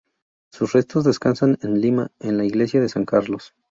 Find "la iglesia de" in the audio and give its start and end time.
2.39-2.89